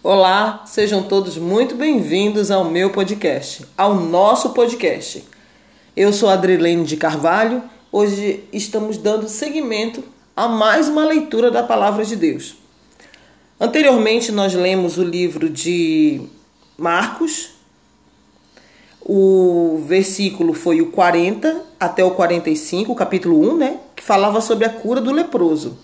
[0.00, 5.24] Olá, sejam todos muito bem-vindos ao meu podcast, ao nosso podcast.
[5.96, 7.64] Eu sou Adrilene de Carvalho.
[7.90, 10.04] Hoje estamos dando seguimento
[10.36, 12.54] a mais uma leitura da Palavra de Deus.
[13.58, 16.22] Anteriormente, nós lemos o livro de
[16.76, 17.54] Marcos.
[19.02, 23.80] O versículo foi o 40 até o 45, capítulo 1, né?
[23.96, 25.76] Que falava sobre a cura do leproso.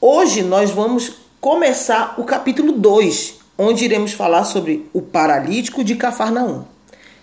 [0.00, 6.64] Hoje nós vamos começar o capítulo 2, onde iremos falar sobre o paralítico de Cafarnaum.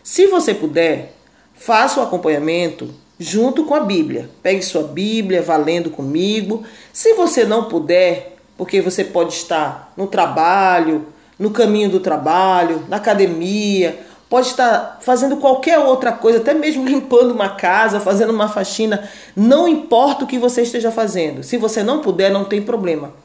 [0.02, 1.14] Se você puder,
[1.54, 4.30] faça o acompanhamento junto com a Bíblia.
[4.42, 6.64] Pegue sua Bíblia, valendo comigo.
[6.94, 11.06] Se você não puder, porque você pode estar no trabalho,
[11.38, 17.32] no caminho do trabalho, na academia, pode estar fazendo qualquer outra coisa, até mesmo limpando
[17.32, 19.04] uma casa, fazendo uma faxina,
[19.36, 21.44] não importa o que você esteja fazendo.
[21.44, 23.22] Se você não puder, não tem problema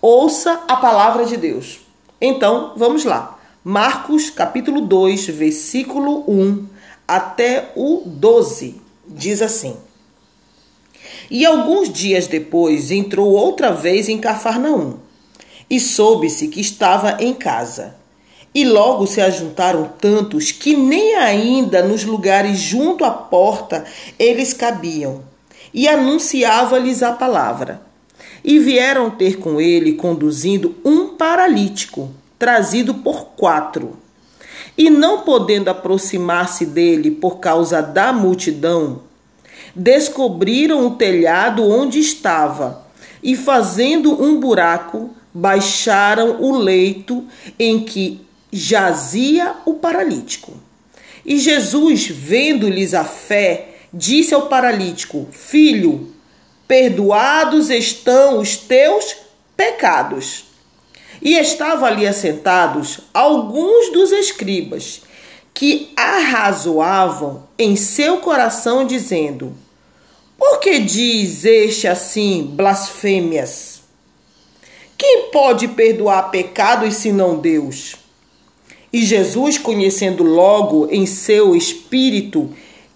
[0.00, 1.80] ouça a palavra de Deus.
[2.20, 3.38] Então, vamos lá.
[3.62, 6.66] Marcos capítulo 2, versículo 1
[7.06, 9.76] até o 12, diz assim:
[11.30, 14.98] E alguns dias depois entrou outra vez em Cafarnaum,
[15.68, 17.96] e soube-se que estava em casa.
[18.54, 23.84] E logo se ajuntaram tantos que nem ainda nos lugares junto à porta
[24.18, 25.22] eles cabiam,
[25.74, 27.85] e anunciava-lhes a palavra.
[28.46, 33.96] E vieram ter com ele, conduzindo um paralítico, trazido por quatro.
[34.78, 39.00] E não podendo aproximar-se dele por causa da multidão,
[39.74, 42.86] descobriram o telhado onde estava
[43.20, 47.24] e, fazendo um buraco, baixaram o leito
[47.58, 48.20] em que
[48.52, 50.52] jazia o paralítico.
[51.24, 56.14] E Jesus, vendo-lhes a fé, disse ao paralítico: Filho,
[56.66, 59.16] perdoados estão os teus
[59.56, 60.44] pecados.
[61.22, 65.02] E estavam ali assentados alguns dos escribas,
[65.54, 69.54] que arrazoavam em seu coração, dizendo:
[70.36, 73.80] Por que diz este assim blasfêmias?
[74.98, 77.96] Quem pode perdoar pecados senão Deus?
[78.92, 82.50] E Jesus, conhecendo logo em seu espírito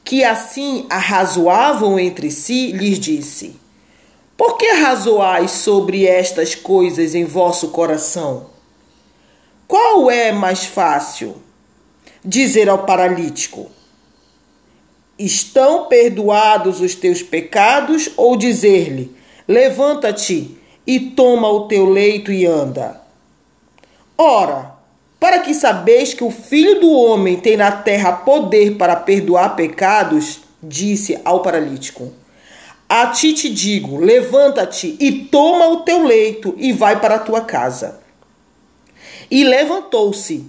[0.04, 3.59] que assim arrazoavam entre si, lhes disse:
[4.40, 8.46] Por que arrazoais sobre estas coisas em vosso coração?
[9.68, 11.36] Qual é mais fácil?
[12.24, 13.70] Dizer ao paralítico:
[15.18, 18.08] Estão perdoados os teus pecados?
[18.16, 19.14] Ou dizer-lhe:
[19.46, 22.98] Levanta-te e toma o teu leito e anda?
[24.16, 24.72] Ora,
[25.20, 30.40] para que sabeis que o Filho do Homem tem na terra poder para perdoar pecados,
[30.62, 32.18] disse ao paralítico:
[32.92, 37.42] A ti te digo: levanta-te e toma o teu leito e vai para a tua
[37.42, 38.00] casa.
[39.30, 40.44] E levantou-se,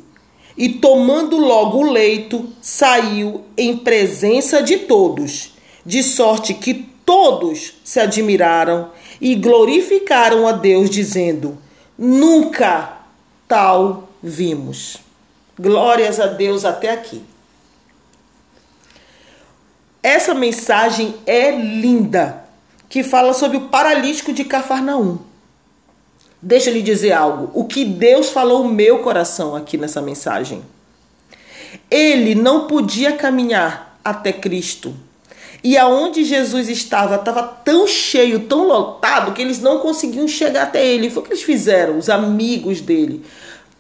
[0.57, 5.53] e tomando logo o leito, saiu em presença de todos,
[5.85, 6.73] de sorte que
[7.05, 8.89] todos se admiraram
[9.21, 11.59] e glorificaram a Deus, dizendo:
[11.95, 13.03] Nunca
[13.47, 14.97] tal vimos.
[15.59, 17.21] Glórias a Deus até aqui.
[20.03, 22.43] Essa mensagem é linda,
[22.89, 25.19] que fala sobre o paralítico de Cafarnaum.
[26.41, 27.51] Deixa eu lhe dizer algo.
[27.53, 30.63] O que Deus falou no meu coração aqui nessa mensagem.
[31.89, 34.93] Ele não podia caminhar até Cristo.
[35.63, 40.83] E aonde Jesus estava, estava tão cheio, tão lotado, que eles não conseguiam chegar até
[40.83, 41.11] ele.
[41.11, 43.23] Foi o que eles fizeram, os amigos dele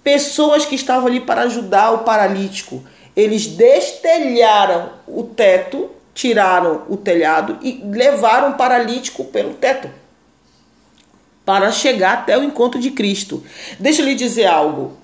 [0.03, 2.83] pessoas que estavam ali para ajudar o paralítico.
[3.15, 9.89] Eles destelharam o teto, tiraram o telhado e levaram o paralítico pelo teto
[11.45, 13.43] para chegar até o encontro de Cristo.
[13.79, 14.97] Deixa eu lhe dizer algo.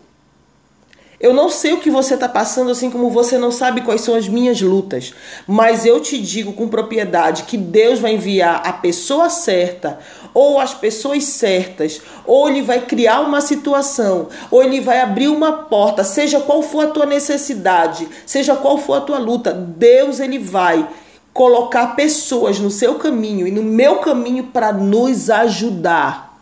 [1.19, 4.13] Eu não sei o que você está passando, assim como você não sabe quais são
[4.13, 5.15] as minhas lutas,
[5.47, 9.97] mas eu te digo com propriedade que Deus vai enviar a pessoa certa,
[10.37, 15.63] ou as pessoas certas, ou Ele vai criar uma situação, ou Ele vai abrir uma
[15.63, 20.37] porta, seja qual for a tua necessidade, seja qual for a tua luta, Deus Ele
[20.37, 20.87] vai
[21.33, 26.39] colocar pessoas no seu caminho e no meu caminho para nos ajudar.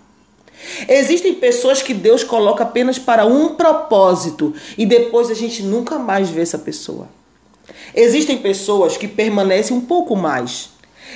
[0.90, 6.30] Existem pessoas que Deus coloca apenas para um propósito e depois a gente nunca mais
[6.30, 7.08] vê essa pessoa.
[7.96, 10.72] Existem pessoas que permanecem um pouco mais.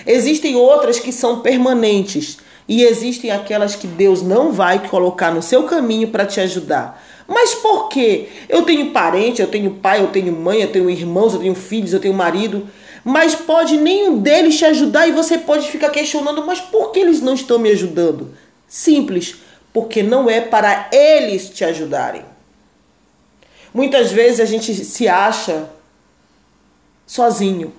[0.08, 2.38] Existem outras que são permanentes.
[2.70, 7.04] E existem aquelas que Deus não vai colocar no seu caminho para te ajudar.
[7.28, 8.30] Mas por quê?
[8.48, 11.94] Eu tenho parente, eu tenho pai, eu tenho mãe, eu tenho irmãos, eu tenho filhos,
[11.94, 12.70] eu tenho marido.
[13.04, 17.22] Mas pode nenhum deles te ajudar e você pode ficar questionando, mas por que eles
[17.22, 18.36] não estão me ajudando?
[18.68, 19.38] Simples,
[19.74, 22.24] porque não é para eles te ajudarem.
[23.74, 25.68] Muitas vezes a gente se acha
[27.08, 27.74] sozinho.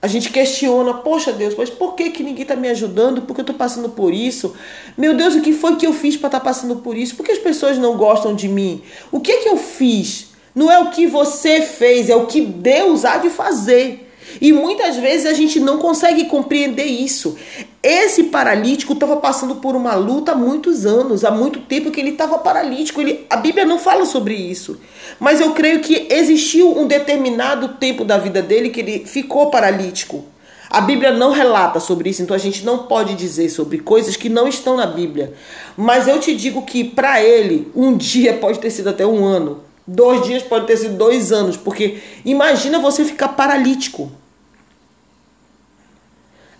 [0.00, 3.22] A gente questiona, poxa Deus, mas por que, que ninguém está me ajudando?
[3.22, 4.54] Por que eu estou passando por isso?
[4.96, 7.16] Meu Deus, o que foi que eu fiz para estar tá passando por isso?
[7.16, 8.82] Por que as pessoas não gostam de mim?
[9.10, 10.28] O que que eu fiz?
[10.54, 14.05] Não é o que você fez, é o que Deus há de fazer.
[14.40, 17.36] E muitas vezes a gente não consegue compreender isso.
[17.82, 22.10] Esse paralítico estava passando por uma luta há muitos anos, há muito tempo que ele
[22.10, 23.00] estava paralítico.
[23.00, 24.80] Ele, a Bíblia não fala sobre isso.
[25.18, 30.24] Mas eu creio que existiu um determinado tempo da vida dele que ele ficou paralítico.
[30.68, 34.28] A Bíblia não relata sobre isso, então a gente não pode dizer sobre coisas que
[34.28, 35.32] não estão na Bíblia.
[35.76, 39.60] Mas eu te digo que para ele, um dia pode ter sido até um ano,
[39.86, 44.10] dois dias pode ter sido dois anos, porque imagina você ficar paralítico.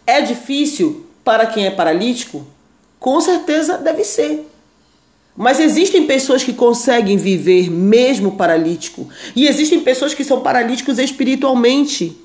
[0.07, 2.47] É difícil para quem é paralítico?
[3.01, 4.47] Com certeza deve ser.
[5.37, 9.09] Mas existem pessoas que conseguem viver mesmo paralítico.
[9.35, 12.17] E existem pessoas que são paralíticos espiritualmente.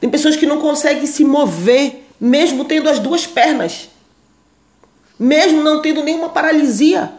[0.00, 3.88] Tem pessoas que não conseguem se mover, mesmo tendo as duas pernas.
[5.18, 7.12] Mesmo não tendo nenhuma paralisia.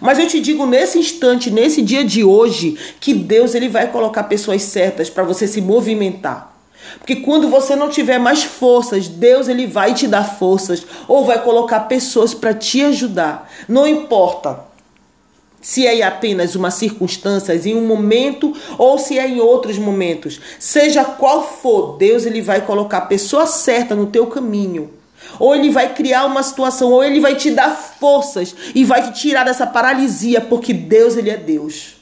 [0.00, 4.24] Mas eu te digo nesse instante, nesse dia de hoje, que Deus ele vai colocar
[4.24, 6.55] pessoas certas para você se movimentar.
[6.98, 11.42] Porque quando você não tiver mais forças, Deus ele vai te dar forças ou vai
[11.42, 13.50] colocar pessoas para te ajudar.
[13.68, 14.64] Não importa
[15.60, 20.40] se é apenas uma circunstância, em um momento ou se é em outros momentos.
[20.60, 24.90] Seja qual for, Deus ele vai colocar a pessoa certa no teu caminho.
[25.40, 29.20] Ou ele vai criar uma situação, ou ele vai te dar forças e vai te
[29.20, 31.95] tirar dessa paralisia, porque Deus ele é Deus.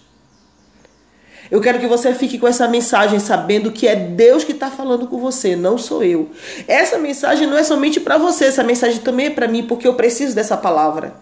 [1.54, 5.06] Eu quero que você fique com essa mensagem sabendo que é Deus que está falando
[5.06, 6.30] com você, não sou eu.
[6.66, 9.94] Essa mensagem não é somente para você, essa mensagem também é para mim, porque eu
[9.94, 11.14] preciso dessa palavra.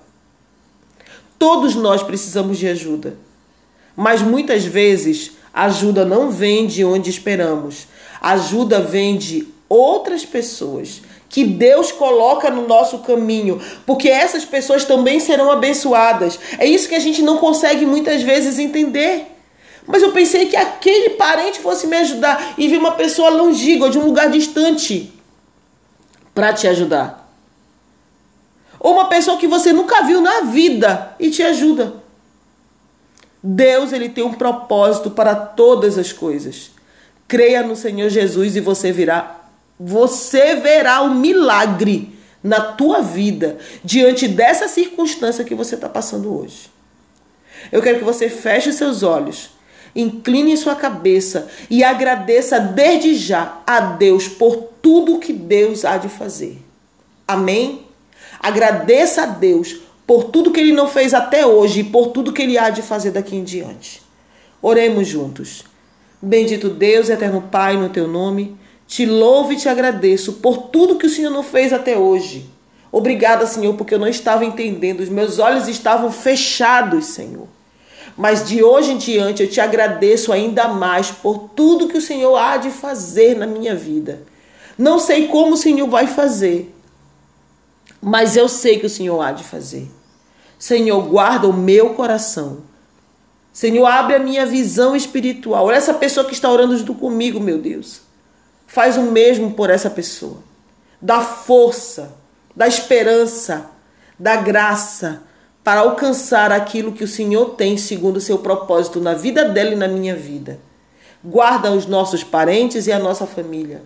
[1.38, 3.18] Todos nós precisamos de ajuda.
[3.94, 7.86] Mas muitas vezes a ajuda não vem de onde esperamos.
[8.18, 14.86] A ajuda vem de outras pessoas que Deus coloca no nosso caminho, porque essas pessoas
[14.86, 16.40] também serão abençoadas.
[16.56, 19.31] É isso que a gente não consegue muitas vezes entender.
[19.86, 23.98] Mas eu pensei que aquele parente fosse me ajudar e vi uma pessoa longínqua, de
[23.98, 25.12] um lugar distante,
[26.34, 27.22] para te ajudar.
[28.78, 31.94] Ou uma pessoa que você nunca viu na vida e te ajuda.
[33.42, 36.70] Deus ele tem um propósito para todas as coisas.
[37.26, 39.40] Creia no Senhor Jesus e você virá,
[39.78, 46.70] você verá um milagre na tua vida diante dessa circunstância que você está passando hoje.
[47.70, 49.50] Eu quero que você feche seus olhos
[49.94, 56.08] Incline sua cabeça e agradeça desde já a Deus por tudo que Deus há de
[56.08, 56.58] fazer.
[57.28, 57.82] Amém?
[58.40, 62.42] Agradeça a Deus por tudo que ele não fez até hoje e por tudo que
[62.42, 64.02] ele há de fazer daqui em diante.
[64.60, 65.64] Oremos juntos.
[66.20, 68.56] Bendito Deus, eterno Pai, no teu nome,
[68.86, 72.48] te louvo e te agradeço por tudo que o Senhor não fez até hoje.
[72.92, 77.48] Obrigada, Senhor, porque eu não estava entendendo, os meus olhos estavam fechados, Senhor.
[78.16, 82.36] Mas de hoje em diante eu te agradeço ainda mais por tudo que o Senhor
[82.36, 84.22] há de fazer na minha vida.
[84.76, 86.74] Não sei como o Senhor vai fazer,
[88.00, 89.90] mas eu sei que o Senhor há de fazer.
[90.58, 92.58] Senhor, guarda o meu coração.
[93.52, 95.66] Senhor, abre a minha visão espiritual.
[95.66, 98.00] Olha essa pessoa que está orando junto comigo, meu Deus.
[98.66, 100.38] Faz o mesmo por essa pessoa.
[101.00, 102.14] Dá força,
[102.54, 103.70] dá esperança,
[104.18, 105.22] dá graça
[105.64, 109.76] para alcançar aquilo que o Senhor tem segundo o seu propósito na vida dela e
[109.76, 110.58] na minha vida.
[111.24, 113.82] Guarda os nossos parentes e a nossa família.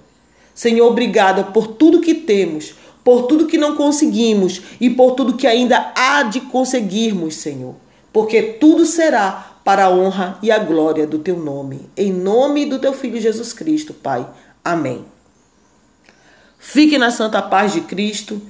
[0.54, 5.46] Senhor, obrigada por tudo que temos, por tudo que não conseguimos e por tudo que
[5.46, 7.74] ainda há de conseguirmos, Senhor.
[8.10, 11.90] Porque tudo será para a honra e a glória do teu nome.
[11.94, 14.26] Em nome do teu filho Jesus Cristo, Pai.
[14.64, 15.04] Amém.
[16.58, 18.40] Fique na santa paz de Cristo.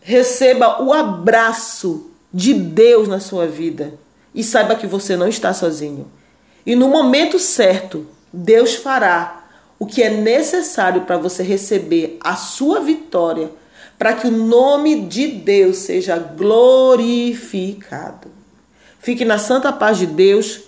[0.00, 3.94] Receba o abraço de Deus na sua vida
[4.34, 6.10] e saiba que você não está sozinho.
[6.64, 9.46] E no momento certo, Deus fará
[9.78, 13.50] o que é necessário para você receber a sua vitória,
[13.98, 18.28] para que o nome de Deus seja glorificado.
[19.00, 20.60] Fique na santa paz de Deus.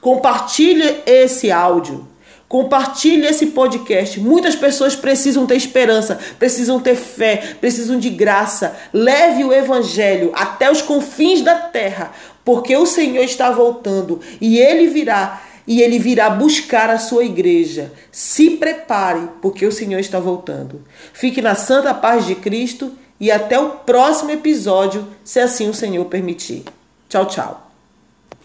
[0.00, 2.06] Compartilhe esse áudio
[2.48, 4.20] Compartilhe esse podcast.
[4.20, 8.76] Muitas pessoas precisam ter esperança, precisam ter fé, precisam de graça.
[8.92, 12.12] Leve o evangelho até os confins da terra,
[12.44, 17.92] porque o Senhor está voltando e ele virá e ele virá buscar a sua igreja.
[18.12, 20.82] Se prepare, porque o Senhor está voltando.
[21.12, 26.04] Fique na santa paz de Cristo e até o próximo episódio, se assim o Senhor
[26.04, 26.64] permitir.
[27.08, 27.65] Tchau, tchau.